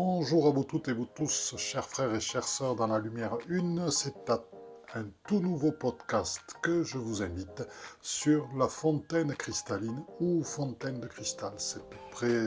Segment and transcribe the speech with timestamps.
[0.00, 3.36] Bonjour à vous toutes et vous tous, chers frères et chères sœurs dans la lumière
[3.48, 3.90] une.
[3.90, 4.30] C'est
[4.94, 7.66] un tout nouveau podcast que je vous invite
[8.00, 11.52] sur la fontaine cristalline ou fontaine de cristal.
[11.56, 11.82] Cette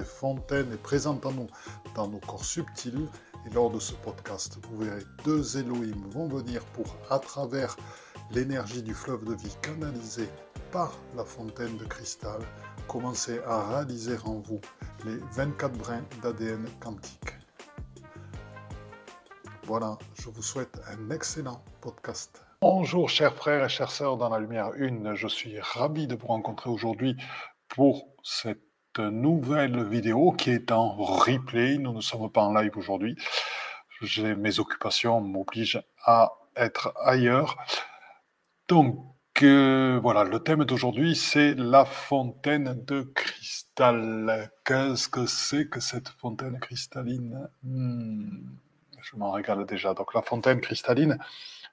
[0.05, 1.47] fontaine est présente en nous
[1.93, 3.09] dans nos corps subtils.
[3.45, 7.75] Et lors de ce podcast, vous verrez deux Elohim vont venir pour, à travers
[8.31, 10.29] l'énergie du fleuve de vie canalisée
[10.71, 12.39] par la fontaine de cristal,
[12.87, 14.61] commencer à réaliser en vous
[15.03, 17.40] les 24 brins d'ADN quantique.
[19.71, 22.45] Voilà, je vous souhaite un excellent podcast.
[22.61, 26.27] Bonjour chers frères et chères sœurs dans la lumière une, je suis ravi de vous
[26.27, 27.15] rencontrer aujourd'hui
[27.69, 31.77] pour cette nouvelle vidéo qui est en replay.
[31.77, 33.15] Nous ne sommes pas en live aujourd'hui.
[34.17, 37.55] Mes occupations m'obligent à être ailleurs.
[38.67, 38.97] Donc
[39.41, 44.51] voilà, le thème d'aujourd'hui, c'est la fontaine de cristal.
[44.65, 47.47] Qu'est-ce que c'est que cette fontaine cristalline?
[47.63, 48.49] Hmm,
[49.01, 49.93] Je m'en régale déjà.
[49.93, 51.17] Donc la fontaine cristalline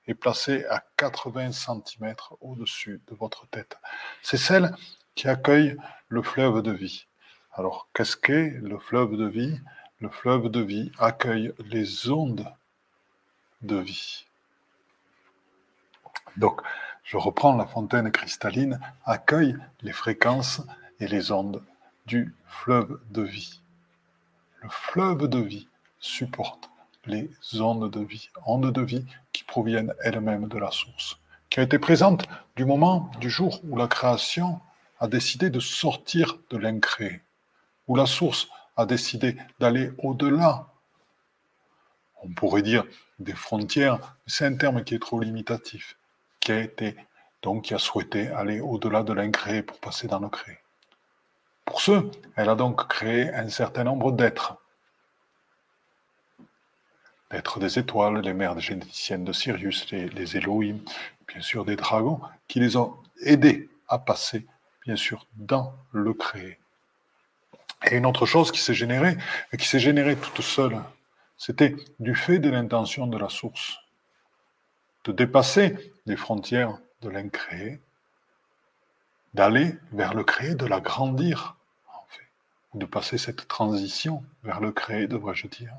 [0.06, 3.78] est placée à 80 cm au-dessus de votre tête.
[4.22, 4.74] C'est celle
[5.14, 5.76] qui accueille
[6.08, 7.06] le fleuve de vie.
[7.52, 9.60] Alors, qu'est-ce qu'est le fleuve de vie?
[10.00, 12.46] Le fleuve de vie accueille les ondes
[13.62, 14.26] de vie.
[16.36, 16.60] Donc,
[17.02, 20.62] je reprends la fontaine cristalline, accueille les fréquences
[21.00, 21.64] et les ondes
[22.06, 23.60] du fleuve de vie.
[24.62, 26.70] Le fleuve de vie supporte
[27.08, 31.18] les ondes de vie, ondes de vie qui proviennent elles-mêmes de la source,
[31.50, 34.60] qui a été présente du moment, du jour où la création
[35.00, 37.22] a décidé de sortir de l'incréé,
[37.88, 40.66] où la source a décidé d'aller au-delà.
[42.22, 42.84] On pourrait dire
[43.18, 45.96] des frontières, mais c'est un terme qui est trop limitatif
[46.40, 46.96] qui a été,
[47.42, 50.58] donc qui a souhaité aller au-delà de l'incréé pour passer dans le créé.
[51.64, 54.56] Pour ce, elle a donc créé un certain nombre d'êtres.
[57.30, 60.78] D'êtres des étoiles, les mères généticiennes de Sirius, les, les Elohim,
[61.26, 64.46] bien sûr des dragons, qui les ont aidés à passer,
[64.84, 66.58] bien sûr, dans le créé.
[67.90, 69.16] Et une autre chose qui s'est générée,
[69.52, 70.80] et qui s'est générée toute seule,
[71.36, 73.78] c'était du fait de l'intention de la source
[75.08, 77.80] de dépasser les frontières de l'incréé,
[79.32, 81.56] d'aller vers le créé, de l'agrandir,
[81.88, 82.28] en fait,
[82.72, 85.72] ou de passer cette transition vers le créé, devrais-je dire.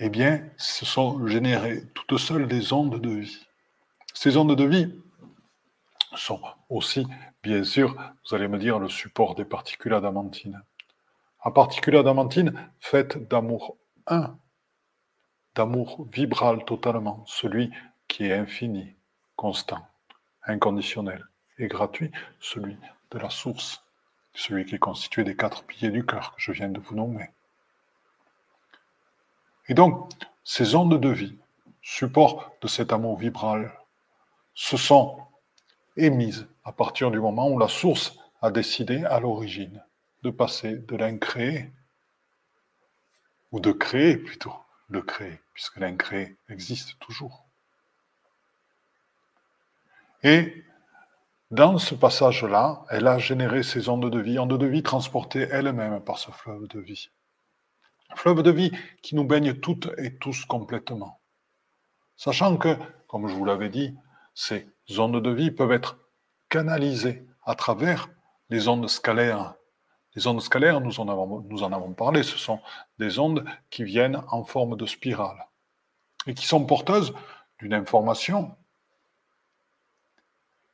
[0.00, 3.46] Eh bien, ce sont générées toutes seules des ondes de vie.
[4.14, 4.94] Ces ondes de vie
[6.14, 7.04] sont aussi,
[7.42, 7.96] bien sûr,
[8.28, 10.62] vous allez me dire, le support des particules adamantines.
[11.44, 13.76] Un particule adamantine faite d'amour
[14.06, 14.38] un
[15.56, 17.70] d'amour vibral totalement, celui
[18.06, 18.94] qui est infini,
[19.34, 19.84] constant,
[20.44, 21.24] inconditionnel
[21.58, 22.76] et gratuit, celui
[23.10, 23.82] de la source,
[24.32, 27.30] celui qui est constitué des quatre piliers du cœur que je viens de vous nommer.
[29.68, 30.10] Et donc,
[30.44, 31.36] ces ondes de vie,
[31.82, 33.72] support de cet amour vibral,
[34.54, 35.18] se sont
[35.96, 39.84] émises à partir du moment où la source a décidé à l'origine
[40.22, 41.70] de passer de l'incréé,
[43.52, 44.54] ou de créer plutôt,
[44.88, 47.44] le créer, puisque l'incréé existe toujours.
[50.22, 50.64] Et
[51.50, 56.00] dans ce passage-là, elle a généré ces ondes de vie, ondes de vie transportées elles-mêmes
[56.00, 57.10] par ce fleuve de vie.
[58.14, 61.20] Fleuve de vie qui nous baigne toutes et tous complètement.
[62.16, 62.76] Sachant que,
[63.06, 63.94] comme je vous l'avais dit,
[64.34, 64.66] ces
[64.98, 65.98] ondes de vie peuvent être
[66.48, 68.08] canalisées à travers
[68.50, 69.54] les ondes scalaires
[70.18, 72.60] les ondes scalaires, nous en, avons, nous en avons parlé, ce sont
[72.98, 75.46] des ondes qui viennent en forme de spirale
[76.26, 77.14] et qui sont porteuses
[77.60, 78.56] d'une information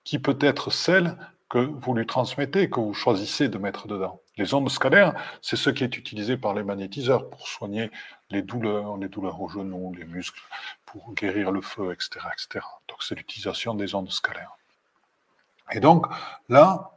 [0.02, 1.18] qui peut être celle
[1.50, 4.22] que vous lui transmettez, que vous choisissez de mettre dedans.
[4.36, 7.90] Les ondes scalaires, c'est ce qui est utilisé par les magnétiseurs pour soigner
[8.30, 10.42] les douleurs, les douleurs aux genoux, les muscles,
[10.86, 12.26] pour guérir le feu, etc.
[12.32, 12.66] etc.
[12.88, 14.56] Donc c'est l'utilisation des ondes scalaires.
[15.70, 16.06] Et donc
[16.48, 16.96] là,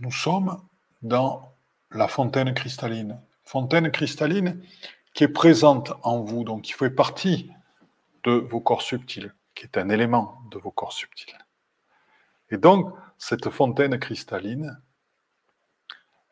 [0.00, 0.60] nous sommes
[1.02, 1.52] dans
[1.92, 3.20] la fontaine cristalline.
[3.44, 4.60] Fontaine cristalline
[5.14, 7.52] qui est présente en vous, donc qui fait partie
[8.24, 11.38] de vos corps subtils, qui est un élément de vos corps subtils.
[12.50, 14.80] Et donc, cette fontaine cristalline,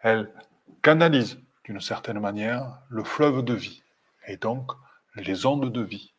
[0.02, 0.32] elle
[0.82, 3.82] canalise d'une certaine manière le fleuve de vie,
[4.26, 4.72] et donc
[5.14, 6.12] les ondes de vie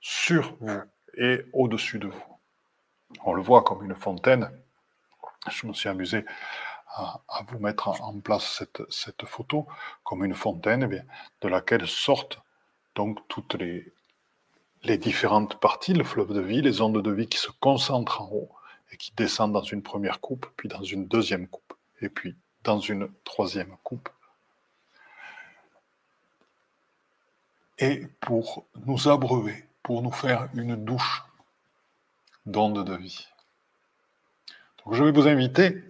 [0.00, 0.82] sur vous
[1.16, 2.38] et au-dessus de vous.
[3.24, 4.50] On le voit comme une fontaine.
[5.48, 6.24] Je me suis amusé
[6.88, 9.66] à, vous mettre en place cette, photo
[10.02, 11.02] comme une fontaine eh
[11.42, 12.40] de laquelle sortent
[12.94, 13.92] donc toutes les,
[14.82, 18.30] les différentes parties, le fleuve de vie, les ondes de vie qui se concentrent en
[18.32, 18.50] haut
[18.90, 22.36] et qui descendent dans une première coupe, puis dans une deuxième coupe, et puis
[22.66, 24.08] dans une troisième coupe.
[27.78, 31.22] Et pour nous abreuver, pour nous faire une douche
[32.44, 33.28] d'ondes de vie.
[34.84, 35.80] Donc je vais vous inviter,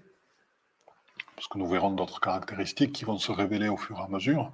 [1.34, 4.50] parce que nous verrons d'autres caractéristiques qui vont se révéler au fur et à mesure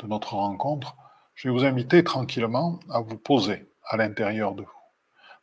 [0.00, 0.96] de notre rencontre,
[1.34, 4.82] je vais vous inviter tranquillement à vous poser à l'intérieur de vous,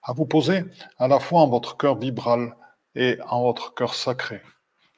[0.04, 0.66] à vous poser
[0.98, 2.56] à la fois en votre cœur vibral
[2.96, 4.42] et en votre cœur sacré.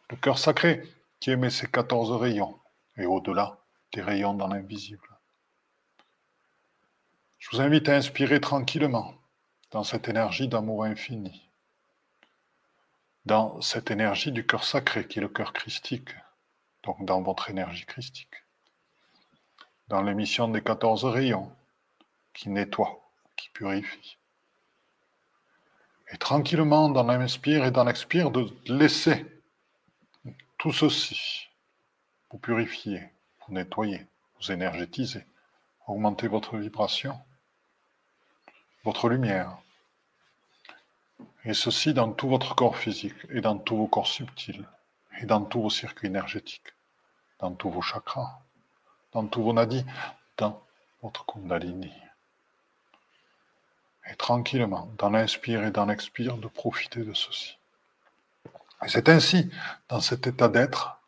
[0.09, 0.81] Le cœur sacré,
[1.19, 2.59] qui émet ses 14 rayons
[2.97, 3.59] et au-delà
[3.93, 5.07] des rayons dans l'invisible.
[7.37, 9.13] Je vous invite à inspirer tranquillement
[9.71, 11.49] dans cette énergie d'amour infini,
[13.25, 16.09] dans cette énergie du cœur sacré qui est le cœur christique,
[16.83, 18.45] donc dans votre énergie christique,
[19.87, 21.51] dans l'émission des 14 rayons
[22.33, 22.99] qui nettoient,
[23.35, 24.17] qui purifient.
[26.11, 29.34] Et tranquillement, dans l'inspire et dans l'expire, de laisser
[30.65, 31.47] tout ceci
[32.31, 33.03] vous purifier,
[33.41, 35.23] vous nettoyer, vous énergétiser,
[35.85, 37.19] augmenter votre vibration
[38.83, 39.59] votre lumière.
[41.43, 44.67] Et ceci dans tout votre corps physique et dans tous vos corps subtils
[45.19, 46.73] et dans tous vos circuits énergétiques,
[47.37, 48.39] dans tous vos chakras,
[49.11, 49.85] dans tous vos nadis,
[50.37, 50.63] dans
[51.03, 51.93] votre kundalini.
[54.09, 57.55] Et tranquillement, dans l'inspire et dans l'expire, de profiter de ceci.
[58.83, 59.49] Et c'est ainsi,
[59.89, 60.99] dans cet état d'être,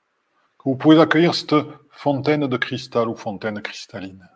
[0.57, 1.55] que vous pouvez accueillir cette
[1.91, 4.27] fontaine de cristal ou fontaine cristalline.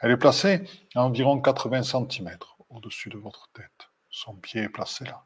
[0.00, 0.64] Elle est placée
[0.94, 2.36] à environ 80 cm
[2.68, 3.88] au-dessus de votre tête.
[4.10, 5.24] Son pied est placé là.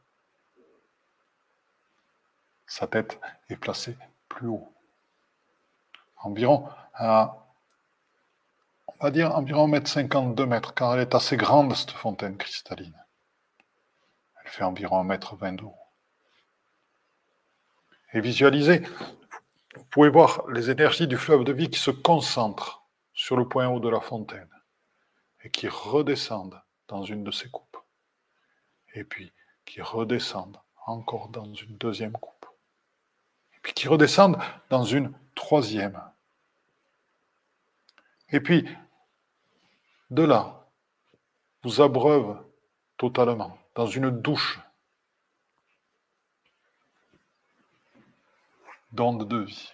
[2.67, 3.19] Sa tête
[3.49, 3.97] est placée
[4.29, 4.73] plus haut.
[6.19, 7.47] Environ à,
[8.87, 12.95] on va dire environ 1m52 mètres, car elle est assez grande cette fontaine cristalline.
[14.43, 15.78] Elle fait environ 1m20 de haut.
[18.13, 18.81] Et visualisez,
[19.77, 22.83] vous pouvez voir les énergies du fleuve de vie qui se concentrent
[23.13, 24.49] sur le point haut de la fontaine
[25.43, 27.77] et qui redescendent dans une de ces coupes.
[28.95, 29.33] Et puis
[29.67, 32.47] qui redescendent encore dans une deuxième coupe.
[33.55, 34.39] Et puis qui redescendent
[34.71, 36.01] dans une troisième.
[38.31, 38.69] Et puis,
[40.11, 40.67] de là,
[41.63, 42.43] vous abreuvent
[42.97, 44.61] totalement dans une douche
[48.93, 49.73] d'ondes de vie.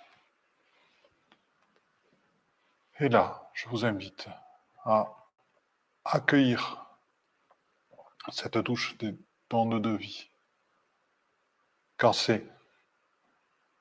[3.00, 4.28] Et là, je vous invite
[4.84, 5.14] à
[6.04, 6.86] accueillir
[8.30, 9.16] cette douche des
[9.50, 10.30] d'ondes de vie.
[11.98, 12.46] Car c'est,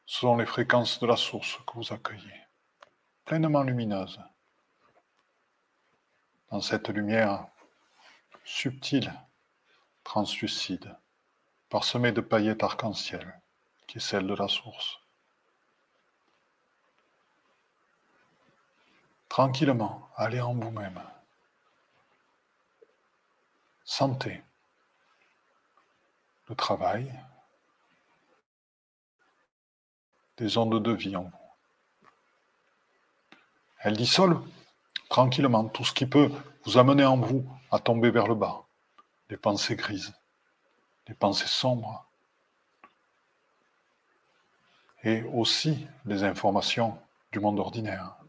[0.05, 2.41] ce sont les fréquences de la source que vous accueillez,
[3.25, 4.19] pleinement lumineuse.
[6.49, 7.47] Dans cette lumière
[8.43, 9.11] subtile,
[10.03, 10.95] translucide,
[11.69, 13.41] parsemée de paillettes arc-en-ciel,
[13.87, 15.02] qui est celle de la source.
[19.33, 21.01] Tranquillement, allez en vous-même.
[23.83, 24.43] Sentez
[26.47, 27.11] le travail
[30.37, 32.07] des ondes de vie en vous.
[33.79, 34.47] Elle dissolve
[35.09, 36.29] tranquillement tout ce qui peut
[36.65, 38.61] vous amener en vous à tomber vers le bas,
[39.31, 40.13] les pensées grises,
[41.07, 42.05] les pensées sombres,
[45.03, 46.95] et aussi les informations
[47.31, 48.22] du monde ordinaire.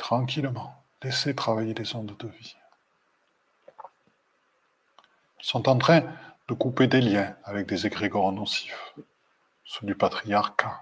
[0.00, 2.56] Tranquillement, laissez travailler les ondes de vie
[5.42, 6.00] sont en train
[6.48, 8.94] de couper des liens avec des égrégores nocifs,
[9.62, 10.80] ceux du patriarcat,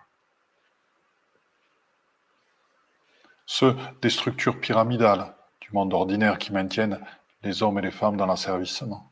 [3.45, 7.05] ceux des structures pyramidales du monde ordinaire qui maintiennent
[7.43, 9.11] les hommes et les femmes dans l'asservissement.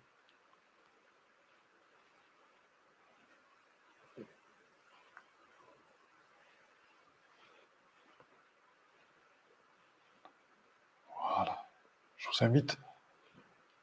[11.37, 11.67] Voilà.
[12.27, 12.77] Je vous invite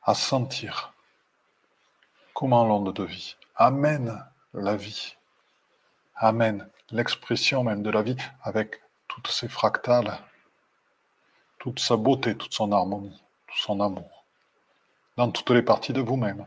[0.03, 0.93] à sentir
[2.33, 4.21] comment l'onde de vie amène
[4.53, 5.15] la vie,
[6.15, 10.19] amène l'expression même de la vie avec toutes ses fractales,
[11.57, 14.25] toute sa beauté, toute son harmonie, tout son amour,
[15.15, 16.45] dans toutes les parties de vous-même.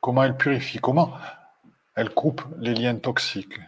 [0.00, 1.18] Comment elle purifie, comment
[1.96, 3.58] elle coupe les liens toxiques,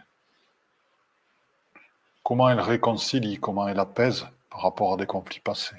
[2.23, 5.75] comment elle réconcilie, comment elle apaise par rapport à des conflits passés,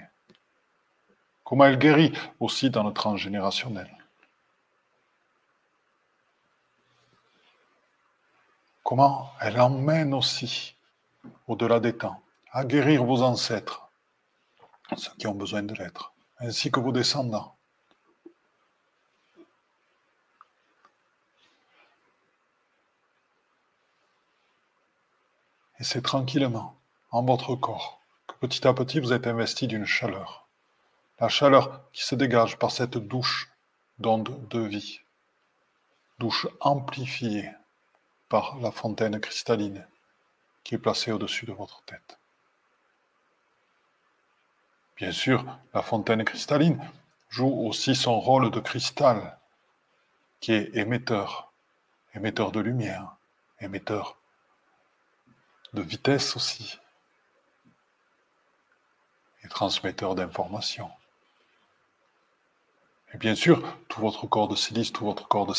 [1.50, 3.90] comment elle guérit aussi dans le transgénérationnel.
[8.90, 10.74] comment elle emmène aussi,
[11.46, 13.88] au-delà des temps, à guérir vos ancêtres,
[14.96, 17.54] ceux qui ont besoin de l'être, ainsi que vos descendants.
[25.78, 26.76] Et c'est tranquillement,
[27.12, 30.39] en votre corps, que petit à petit, vous êtes investi d'une chaleur.
[31.20, 33.50] La chaleur qui se dégage par cette douche
[33.98, 35.02] d'onde de vie.
[36.18, 37.50] Douche amplifiée
[38.30, 39.86] par la fontaine cristalline
[40.64, 42.18] qui est placée au-dessus de votre tête.
[44.96, 46.82] Bien sûr, la fontaine cristalline
[47.28, 49.38] joue aussi son rôle de cristal,
[50.40, 51.52] qui est émetteur,
[52.14, 53.16] émetteur de lumière,
[53.60, 54.16] émetteur
[55.74, 56.78] de vitesse aussi,
[59.44, 60.90] et transmetteur d'informations.
[63.14, 65.54] Et bien sûr, tout votre corps de silice, tout votre corps de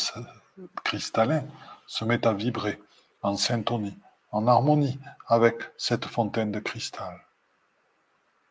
[0.84, 1.44] cristallin
[1.86, 2.80] se met à vibrer
[3.22, 3.98] en syntonie,
[4.30, 7.20] en harmonie avec cette fontaine de cristal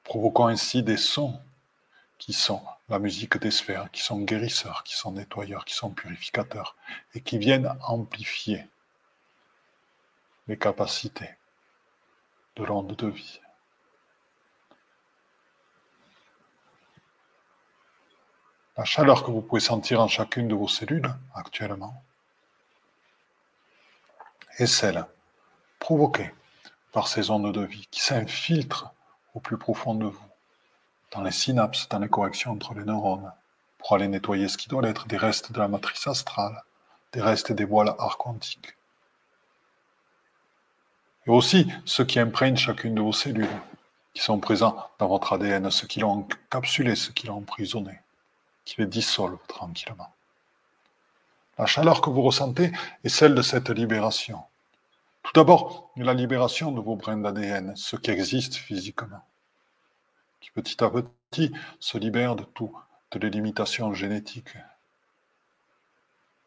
[0.03, 1.39] provoquant ainsi des sons
[2.17, 6.75] qui sont la musique des sphères, qui sont guérisseurs, qui sont nettoyeurs, qui sont purificateurs,
[7.15, 8.67] et qui viennent amplifier
[10.47, 11.29] les capacités
[12.57, 13.39] de l'onde de vie.
[18.81, 22.01] La chaleur que vous pouvez sentir en chacune de vos cellules actuellement
[24.57, 25.05] est celle
[25.77, 26.33] provoquée
[26.91, 28.91] par ces ondes de vie qui s'infiltrent
[29.35, 30.29] au plus profond de vous,
[31.11, 33.31] dans les synapses, dans les corrections entre les neurones,
[33.77, 36.63] pour aller nettoyer ce qui doit l'être, des restes de la matrice astrale,
[37.11, 38.75] des restes des voiles archontiques.
[41.27, 43.61] Et aussi ceux qui imprègnent chacune de vos cellules,
[44.15, 47.99] qui sont présents dans votre ADN, ceux qui l'ont encapsulé, ceux qui l'ont emprisonné,
[48.65, 50.13] qui les dissolvent tranquillement.
[51.57, 52.71] La chaleur que vous ressentez
[53.03, 54.43] est celle de cette libération.
[55.23, 59.23] Tout d'abord, la libération de vos brins d'ADN, ce qui existe physiquement,
[60.39, 62.73] qui petit à petit se libère de toutes
[63.15, 64.57] les limitations génétiques,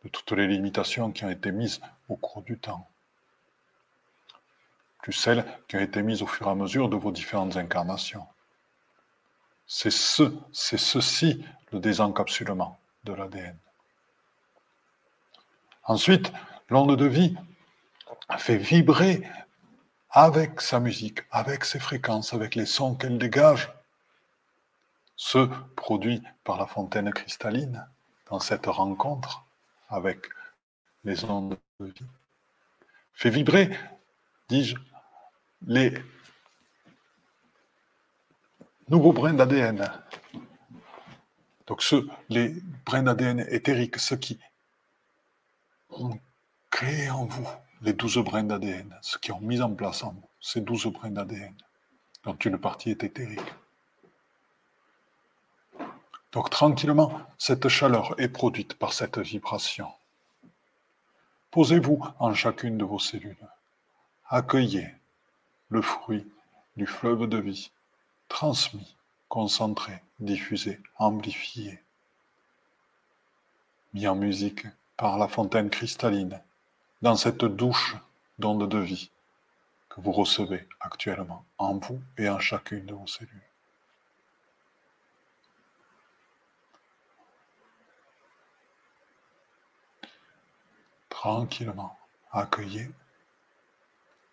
[0.02, 2.88] de toutes les limitations qui ont été mises au cours du temps,
[5.02, 8.26] plus celles qui ont été mises au fur et à mesure de vos différentes incarnations.
[9.66, 13.56] C'est ce, c'est ceci le désencapsulement de l'ADN.
[15.82, 16.32] Ensuite,
[16.70, 17.36] l'onde de vie
[18.38, 19.28] fait vibrer
[20.10, 23.72] avec sa musique, avec ses fréquences, avec les sons qu'elle dégage,
[25.16, 27.84] ce produit par la fontaine cristalline
[28.30, 29.44] dans cette rencontre
[29.88, 30.28] avec
[31.02, 32.06] les ondes de vie,
[33.14, 33.76] fait vibrer,
[34.48, 34.76] dis-je,
[35.66, 35.92] les
[38.88, 39.90] nouveaux brins d'ADN.
[41.66, 42.54] Donc ceux, les
[42.84, 44.38] brins d'ADN éthériques, ceux qui
[45.90, 46.18] ont
[46.70, 47.48] créé en vous
[47.82, 51.54] les douze brins d'ADN, ceux qui ont mis en place en ces douze brins d'ADN,
[52.24, 53.54] dont une partie est éthérique.
[56.32, 59.92] Donc tranquillement, cette chaleur est produite par cette vibration.
[61.50, 63.48] Posez-vous en chacune de vos cellules.
[64.28, 64.92] Accueillez
[65.68, 66.26] le fruit
[66.76, 67.70] du fleuve de vie,
[68.28, 68.93] transmis,
[69.28, 71.82] concentré, diffusé, amplifié,
[73.92, 74.66] mis en musique
[74.96, 76.40] par la fontaine cristalline
[77.02, 77.96] dans cette douche
[78.38, 79.10] d'onde de vie
[79.88, 83.42] que vous recevez actuellement en vous et en chacune de vos cellules.
[91.08, 91.98] Tranquillement,
[92.32, 92.90] accueillez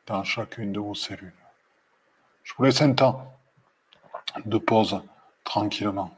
[0.07, 1.33] dans chacune de vos cellules.
[2.43, 3.40] Je vous laisse un temps
[4.45, 5.01] de pause
[5.43, 6.15] tranquillement.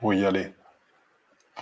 [0.00, 0.52] Pour y aller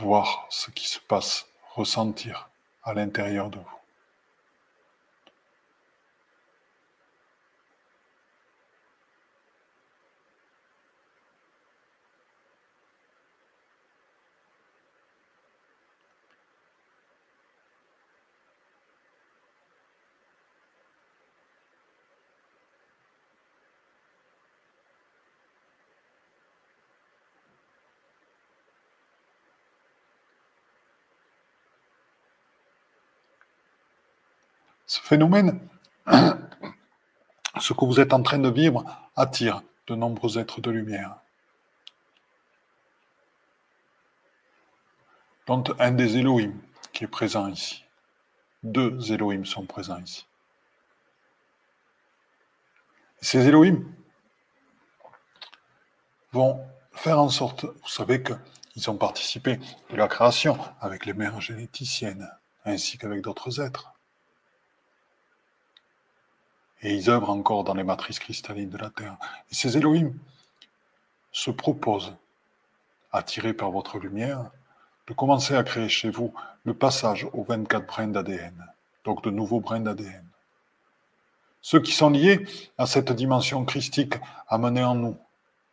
[0.00, 2.48] voir ce qui se passe, ressentir
[2.82, 3.79] à l'intérieur de vous.
[34.90, 35.60] Ce phénomène,
[37.60, 41.14] ce que vous êtes en train de vivre, attire de nombreux êtres de lumière.
[45.46, 46.54] dont un des Elohim
[46.92, 47.84] qui est présent ici.
[48.64, 50.26] Deux Elohim sont présents ici.
[53.20, 53.84] ces Elohim
[56.32, 59.60] vont faire en sorte, vous savez qu'ils ont participé
[59.92, 62.28] à la création avec les mères généticiennes,
[62.64, 63.92] ainsi qu'avec d'autres êtres
[66.82, 69.16] et ils œuvrent encore dans les matrices cristallines de la Terre.
[69.50, 70.12] Et ces Elohim
[71.32, 72.14] se proposent,
[73.12, 74.50] attirés par votre lumière,
[75.06, 76.32] de commencer à créer chez vous
[76.64, 78.70] le passage aux 24 brins d'ADN
[79.04, 80.26] donc de nouveaux brins d'ADN.
[81.62, 82.46] Ceux qui sont liés
[82.78, 84.14] à cette dimension christique
[84.48, 85.18] amenée en nous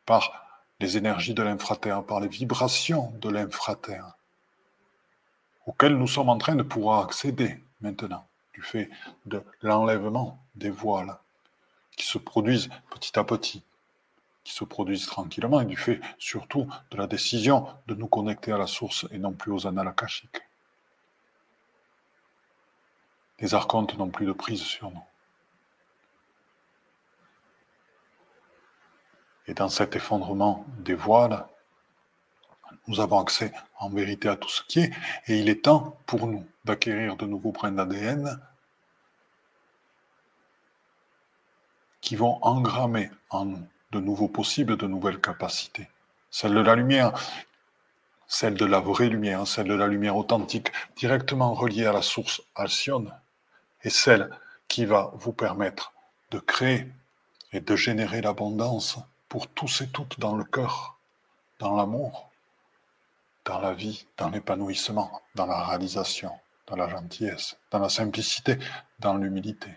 [0.05, 4.17] par les énergies de l'infraterre, par les vibrations de l'infraterre,
[5.65, 8.89] auxquelles nous sommes en train de pouvoir accéder maintenant, du fait
[9.25, 11.17] de l'enlèvement des voiles
[11.95, 13.63] qui se produisent petit à petit,
[14.43, 18.57] qui se produisent tranquillement, et du fait surtout de la décision de nous connecter à
[18.57, 20.41] la source et non plus aux annales akashiques.
[23.39, 25.03] Les archontes n'ont plus de prise sur nous.
[29.47, 31.45] Et dans cet effondrement des voiles,
[32.87, 34.91] nous avons accès en vérité à tout ce qui est,
[35.27, 38.39] et il est temps pour nous d'acquérir de nouveaux brins d'ADN
[42.01, 45.88] qui vont engrammer en nous de nouveaux possibles, de nouvelles capacités.
[46.30, 47.13] Celle de la lumière,
[48.27, 52.42] celle de la vraie lumière, celle de la lumière authentique, directement reliée à la source
[52.56, 53.13] Alcyone,
[53.84, 54.30] et celle
[54.68, 55.94] qui va vous permettre
[56.32, 56.88] de créer
[57.54, 58.98] et de générer l'abondance
[59.30, 60.98] pour tous et toutes dans le cœur,
[61.60, 62.30] dans l'amour,
[63.46, 66.32] dans la vie, dans l'épanouissement, dans la réalisation,
[66.68, 68.58] dans la gentillesse, dans la simplicité,
[69.00, 69.70] dans l'humilité.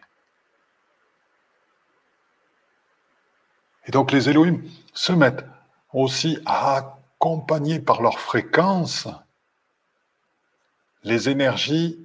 [3.91, 4.63] Et donc les Elohim
[4.95, 5.45] se mettent
[5.93, 9.09] aussi à accompagner par leur fréquence
[11.03, 11.99] les énergies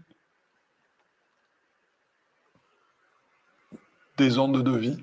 [4.18, 4.98] des ondes de vie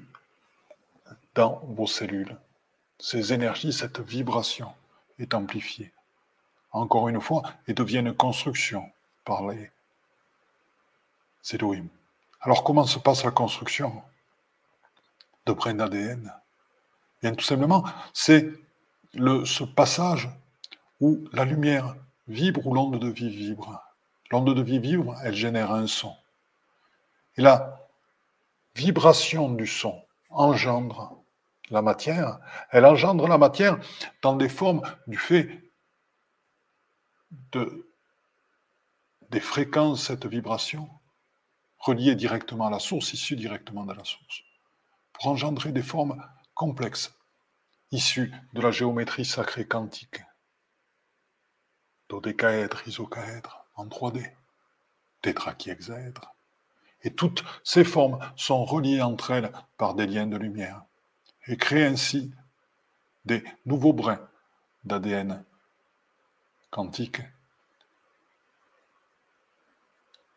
[1.36, 2.36] dans vos cellules.
[2.98, 4.74] Ces énergies, cette vibration
[5.20, 5.92] est amplifiée.
[6.72, 8.90] Encore une fois, et devient une construction
[9.24, 9.70] par les
[11.52, 11.86] Elohim.
[12.40, 14.02] Alors comment se passe la construction
[15.46, 16.41] de brins d'ADN
[17.22, 18.50] Tout simplement, c'est
[19.14, 20.28] ce passage
[21.00, 21.94] où la lumière
[22.26, 23.80] vibre, où l'onde de vie vibre.
[24.30, 26.16] L'onde de vie vibre, elle génère un son.
[27.36, 27.88] Et la
[28.74, 31.22] vibration du son engendre
[31.70, 32.38] la matière,
[32.70, 33.78] elle engendre la matière
[34.22, 35.62] dans des formes du fait
[37.52, 37.88] de,
[39.30, 40.88] des fréquences, cette vibration,
[41.78, 44.42] reliée directement à la source, issue directement de la source,
[45.12, 46.22] pour engendrer des formes
[46.54, 47.14] complexes,
[47.90, 50.22] issues de la géométrie sacrée quantique,
[52.08, 54.32] dodécaèdre, isocaèdre, en 3D,
[55.22, 56.34] tétraquiexèdre.
[57.02, 60.84] Et toutes ces formes sont reliées entre elles par des liens de lumière
[61.46, 62.32] et créent ainsi
[63.24, 64.28] des nouveaux brins
[64.84, 65.44] d'ADN
[66.70, 67.20] quantique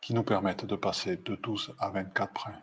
[0.02, 2.62] qui nous permettent de passer de 12 à 24 brins.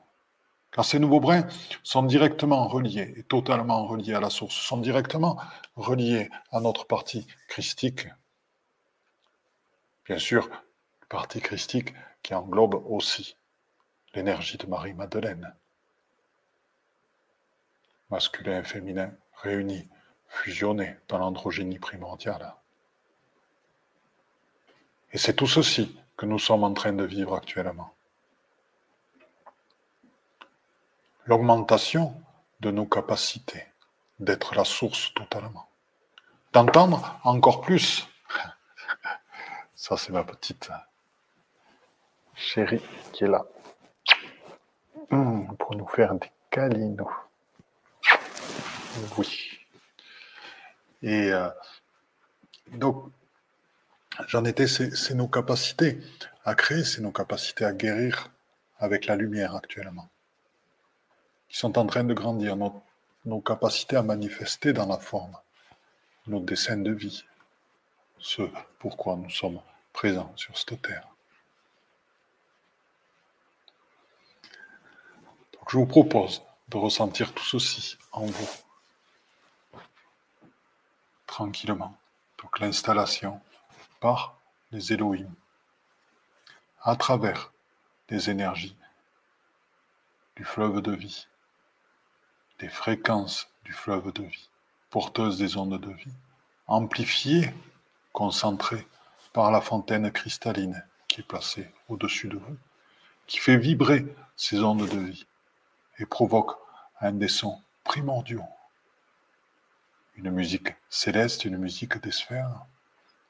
[0.73, 1.47] Car ces nouveaux brins
[1.83, 5.39] sont directement reliés et totalement reliés à la source, sont directement
[5.77, 8.09] reliés à notre partie christique.
[10.07, 10.49] Bien sûr,
[11.09, 13.37] partie christique qui englobe aussi
[14.15, 15.55] l'énergie de Marie-Madeleine
[18.13, 19.11] masculin et féminin
[19.43, 19.89] réunis,
[20.29, 22.55] fusionnés dans l'androgynie primordiale.
[25.13, 27.95] Et c'est tout ceci que nous sommes en train de vivre actuellement.
[31.27, 32.15] L'augmentation
[32.61, 33.67] de nos capacités
[34.19, 35.69] d'être la source totalement.
[36.53, 38.07] D'entendre encore plus.
[39.75, 40.71] Ça, c'est ma petite
[42.35, 42.83] chérie
[43.13, 43.45] qui est là.
[45.11, 46.97] Hum, pour nous faire des câlins.
[49.17, 49.59] Oui.
[51.03, 51.49] Et euh,
[52.69, 53.11] donc,
[54.29, 56.01] j'en étais, c'est nos capacités
[56.45, 58.29] à créer, c'est nos capacités à guérir
[58.79, 60.09] avec la lumière actuellement,
[61.53, 65.37] qui sont en train de grandir, nos, capacités à manifester dans la forme,
[66.27, 67.25] nos dessins de vie,
[68.19, 68.43] ce
[68.79, 69.61] pourquoi nous sommes
[69.93, 71.07] présents sur cette terre.
[75.53, 78.51] Donc je vous propose de ressentir tout ceci en vous
[81.27, 81.95] tranquillement.
[82.43, 83.43] Donc l'installation
[84.01, 84.39] par
[84.71, 85.31] les Elohim
[86.81, 87.53] à travers
[88.09, 88.77] les énergies
[90.37, 91.27] du fleuve de vie,
[92.63, 94.49] des fréquences du fleuve de vie,
[94.89, 96.15] porteuses des ondes de vie,
[96.69, 97.53] amplifiées,
[98.13, 98.87] concentrées
[99.33, 102.57] par la fontaine cristalline qui est placée au-dessus de vous,
[103.27, 105.27] qui fait vibrer ces ondes de vie
[105.99, 106.53] et provoque
[107.01, 108.47] un des sons primordiaux.
[110.15, 112.65] Une musique céleste, une musique des sphères,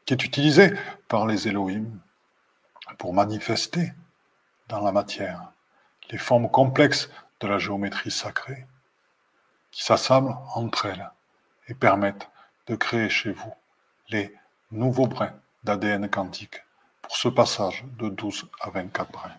[0.05, 0.75] qui est utilisée
[1.09, 1.87] par les Elohim
[2.99, 3.95] pour manifester
[4.69, 5.53] dans la matière
[6.11, 7.09] les formes complexes
[7.41, 8.67] de la géométrie sacrée,
[9.73, 11.11] qui s'assemblent entre elles
[11.67, 12.31] et permettent
[12.69, 13.53] de créer chez vous
[14.11, 14.33] les
[14.71, 16.63] nouveaux brins d'ADN quantique
[17.01, 19.31] pour ce passage de 12 à 24 brins.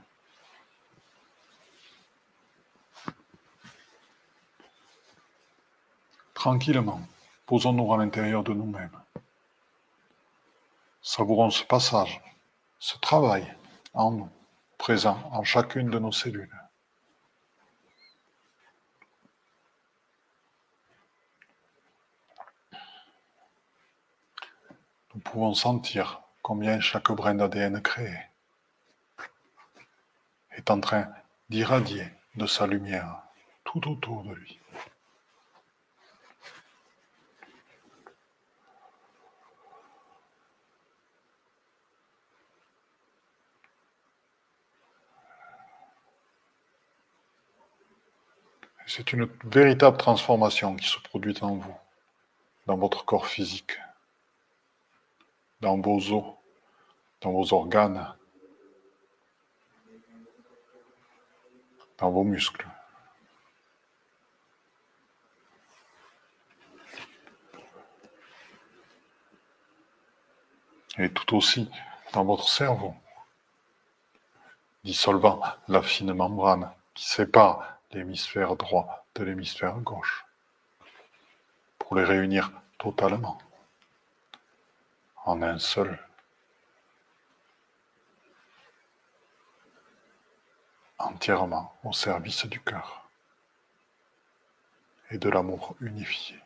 [6.34, 7.02] Tranquillement,
[7.46, 9.00] posons-nous à l'intérieur de nous-mêmes.
[11.02, 12.22] Savourons ce passage,
[12.80, 13.56] ce travail
[13.94, 14.30] en nous,
[14.78, 16.63] présent en chacune de nos cellules.
[25.14, 28.18] Nous pouvons sentir combien chaque brin d'ADN créé
[30.52, 31.08] est en train
[31.50, 33.22] d'irradier de sa lumière
[33.64, 34.60] tout autour de lui.
[48.86, 51.76] C'est une véritable transformation qui se produit en vous,
[52.68, 53.80] dans votre corps physique,
[55.64, 56.26] dans vos os,
[57.22, 58.14] dans vos organes,
[61.98, 62.68] dans vos muscles.
[70.98, 71.72] Et tout aussi
[72.12, 72.94] dans votre cerveau,
[74.84, 80.26] dissolvant la fine membrane qui sépare l'hémisphère droit de l'hémisphère gauche,
[81.80, 83.38] pour les réunir totalement
[85.26, 86.00] en un seul.
[91.04, 93.10] entièrement au service du cœur
[95.12, 96.43] et de l'amour unifié.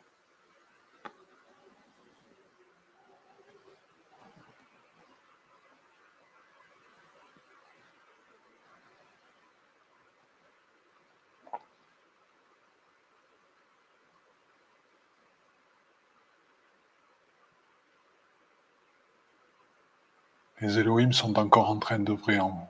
[20.67, 22.67] Les Elohim sont encore en train d'œuvrer en vous.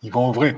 [0.00, 0.56] Ils vont œuvrer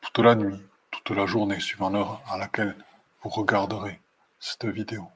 [0.00, 0.62] toute la nuit,
[0.92, 2.76] toute la journée, suivant l'heure à laquelle
[3.20, 4.00] vous regarderez
[4.38, 5.08] cette vidéo.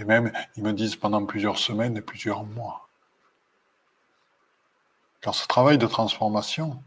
[0.00, 2.88] Et même, ils me disent pendant plusieurs semaines et plusieurs mois.
[5.20, 6.82] Car ce travail de transformation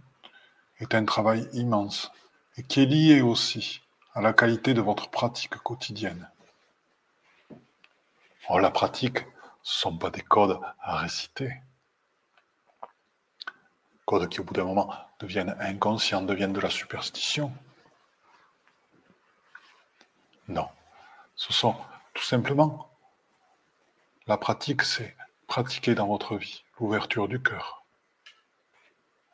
[0.79, 2.11] est un travail immense
[2.57, 3.81] et qui est lié aussi
[4.15, 6.29] à la qualité de votre pratique quotidienne.
[8.49, 9.25] Oh, la pratique,
[9.63, 11.53] ce ne sont pas des codes à réciter.
[14.05, 17.53] Codes qui, au bout d'un moment, deviennent inconscients, deviennent de la superstition.
[20.49, 20.69] Non.
[21.35, 21.75] Ce sont
[22.13, 22.89] tout simplement
[24.27, 25.15] la pratique, c'est
[25.47, 27.83] pratiquer dans votre vie l'ouverture du cœur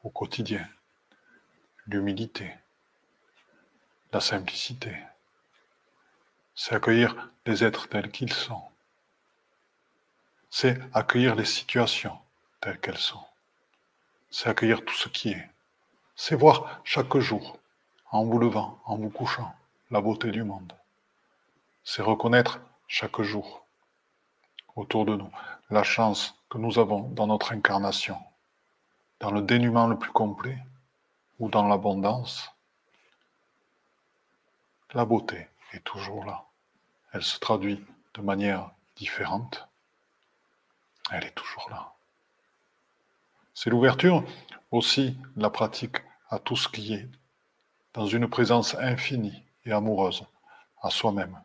[0.03, 0.67] au quotidien,
[1.87, 2.55] l'humilité,
[4.13, 4.95] la simplicité.
[6.55, 8.63] C'est accueillir les êtres tels qu'ils sont
[10.49, 12.17] c'est accueillir les situations
[12.61, 13.23] telles qu'elles sont.
[14.31, 15.49] C'est accueillir tout ce qui est.
[16.15, 17.57] C'est voir chaque jour,
[18.11, 19.53] en vous levant, en vous couchant,
[19.91, 20.73] la beauté du monde.
[21.83, 23.63] C'est reconnaître chaque jour
[24.75, 25.31] autour de nous
[25.69, 28.17] la chance que nous avons dans notre incarnation,
[29.19, 30.57] dans le dénuement le plus complet
[31.39, 32.51] ou dans l'abondance.
[34.93, 36.45] La beauté est toujours là.
[37.13, 37.85] Elle se traduit
[38.15, 39.68] de manière différente
[41.11, 41.93] elle est toujours là.
[43.53, 44.23] C'est l'ouverture
[44.71, 45.97] aussi de la pratique
[46.29, 47.09] à tout ce qui est
[47.93, 50.23] dans une présence infinie et amoureuse
[50.81, 51.37] à soi-même.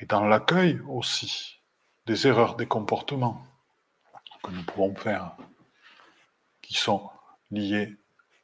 [0.00, 1.60] Et dans l'accueil aussi
[2.06, 3.44] des erreurs des comportements
[4.42, 5.36] que nous pouvons faire,
[6.62, 7.10] qui sont
[7.50, 7.96] liées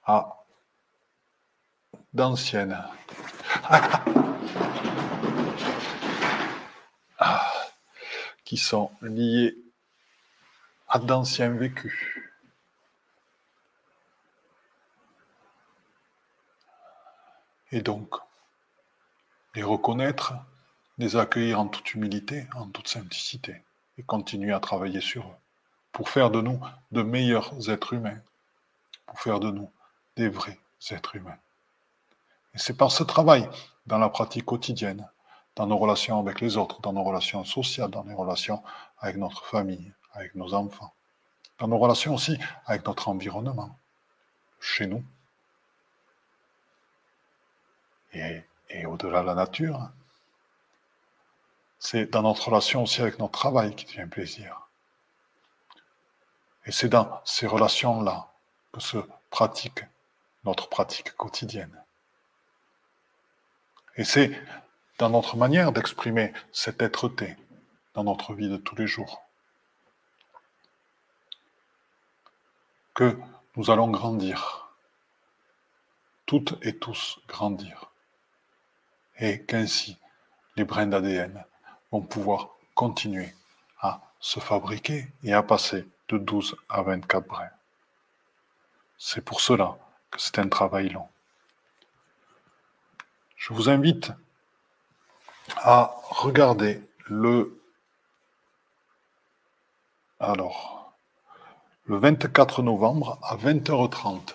[0.04, 0.44] à
[2.12, 2.82] d'anciennes.
[8.44, 9.56] qui sont liés
[10.88, 12.20] à d'anciens vécus.
[17.72, 18.14] Et donc,
[19.54, 20.34] les reconnaître,
[20.98, 23.62] les accueillir en toute humilité, en toute simplicité,
[23.98, 25.36] et continuer à travailler sur eux,
[25.90, 26.60] pour faire de nous
[26.92, 28.20] de meilleurs êtres humains,
[29.06, 29.70] pour faire de nous
[30.16, 30.58] des vrais
[30.90, 31.38] êtres humains.
[32.54, 33.48] Et c'est par ce travail,
[33.86, 35.08] dans la pratique quotidienne,
[35.56, 38.62] dans nos relations avec les autres, dans nos relations sociales, dans nos relations
[38.98, 40.92] avec notre famille, avec nos enfants,
[41.58, 43.78] dans nos relations aussi avec notre environnement,
[44.60, 45.04] chez nous,
[48.14, 49.90] et, au-delà de la nature.
[51.78, 54.68] C'est dans notre relation aussi avec notre travail qui devient plaisir.
[56.66, 58.30] Et c'est dans ces relations-là
[58.72, 58.98] que se
[59.30, 59.84] pratique
[60.44, 61.82] notre pratique quotidienne.
[63.96, 64.30] Et c'est
[64.98, 67.36] dans notre manière d'exprimer cette être-té
[67.94, 69.22] dans notre vie de tous les jours.
[72.94, 73.18] Que
[73.56, 74.68] nous allons grandir,
[76.26, 77.90] toutes et tous grandir,
[79.18, 79.98] et qu'ainsi
[80.56, 81.44] les brins d'ADN
[81.90, 83.34] vont pouvoir continuer
[83.80, 87.50] à se fabriquer et à passer de 12 à 24 brins.
[88.96, 89.76] C'est pour cela
[90.10, 91.08] que c'est un travail long.
[93.36, 94.12] Je vous invite
[95.56, 97.60] à regarder le
[100.20, 100.94] alors
[101.86, 104.34] le 24 novembre à 20h30.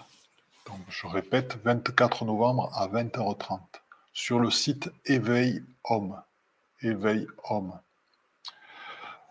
[0.68, 3.60] Donc je répète 24 novembre à 20h30
[4.14, 6.22] sur le site Éveil Homme.
[6.82, 7.80] Éveil Homme.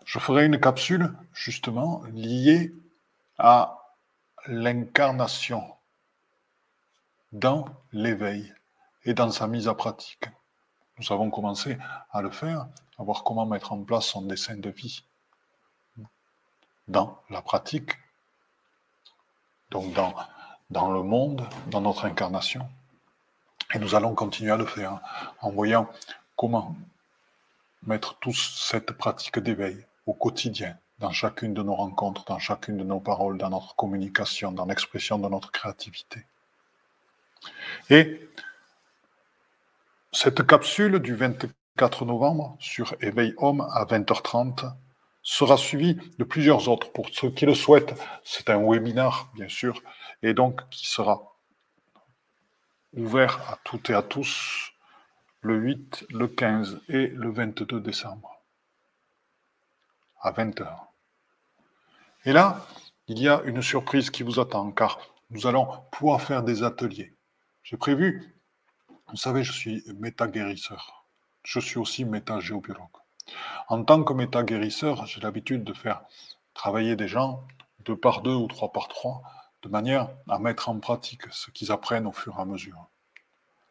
[0.05, 2.73] Je ferai une capsule justement liée
[3.37, 3.77] à
[4.47, 5.63] l'incarnation
[7.31, 8.53] dans l'éveil
[9.05, 10.25] et dans sa mise à pratique.
[10.99, 11.77] Nous avons commencé
[12.11, 15.03] à le faire, à voir comment mettre en place son dessin de vie
[16.87, 17.91] dans la pratique,
[19.71, 20.13] donc dans,
[20.69, 22.67] dans le monde, dans notre incarnation.
[23.73, 24.99] Et nous allons continuer à le faire
[25.41, 25.87] en voyant
[26.35, 26.75] comment
[27.83, 32.83] mettre tous cette pratique d'éveil au quotidien, dans chacune de nos rencontres, dans chacune de
[32.83, 36.25] nos paroles, dans notre communication, dans l'expression de notre créativité.
[37.89, 38.27] Et
[40.11, 44.73] cette capsule du 24 novembre sur Éveil Homme à 20h30
[45.21, 46.91] sera suivie de plusieurs autres.
[46.91, 47.93] Pour ceux qui le souhaitent,
[48.23, 49.81] c'est un webinar, bien sûr,
[50.23, 51.35] et donc qui sera
[52.93, 54.71] ouvert à toutes et à tous
[55.41, 58.41] le 8, le 15 et le 22 décembre
[60.21, 60.67] à 20h.
[62.25, 62.65] Et là,
[63.07, 67.15] il y a une surprise qui vous attend, car nous allons pouvoir faire des ateliers.
[67.63, 68.38] J'ai prévu,
[69.09, 71.05] vous savez, je suis méta-guérisseur.
[71.43, 72.87] Je suis aussi méta-géobiologue.
[73.67, 76.01] En tant que méta-guérisseur, j'ai l'habitude de faire
[76.53, 77.47] travailler des gens
[77.85, 79.23] deux par deux ou trois par trois,
[79.63, 82.87] de manière à mettre en pratique ce qu'ils apprennent au fur et à mesure.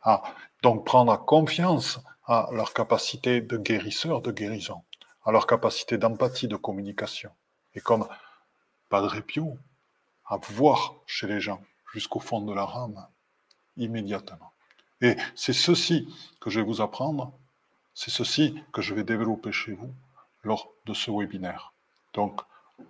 [0.02, 0.22] Ah,
[0.62, 4.82] donc prendre confiance à leur capacité de guérisseur, de guérison,
[5.24, 7.30] à leur capacité d'empathie, de communication.
[7.74, 8.08] Et comme
[8.88, 9.56] Padre Pio,
[10.26, 13.06] à voir chez les gens jusqu'au fond de leur âme,
[13.76, 14.52] immédiatement.
[15.00, 16.08] Et c'est ceci
[16.40, 17.32] que je vais vous apprendre,
[17.94, 19.92] c'est ceci que je vais développer chez vous
[20.42, 21.72] lors de ce webinaire.
[22.14, 22.40] Donc,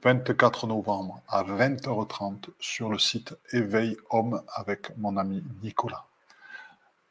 [0.02, 6.04] 24 novembre à 20h30 sur le site Éveil Homme avec mon ami Nicolas.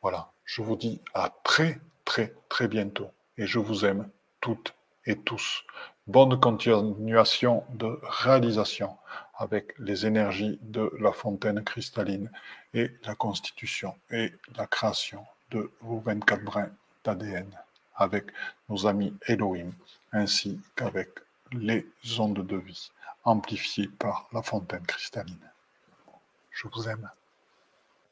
[0.02, 4.08] Voilà, je vous dis à très très très bientôt et je vous aime
[4.42, 4.74] toutes
[5.06, 5.64] et tous.
[6.06, 8.96] Bonne continuation de réalisation
[9.38, 12.32] avec les énergies de la fontaine cristalline
[12.73, 16.69] et la constitution et la création de vos 24 brins
[17.04, 17.50] d'ADN
[17.95, 18.26] avec
[18.69, 19.71] nos amis Elohim
[20.12, 21.10] ainsi qu'avec
[21.52, 21.86] les
[22.19, 22.91] ondes de vie
[23.23, 25.52] amplifiées par la fontaine cristalline.
[26.52, 27.10] Je vous aime.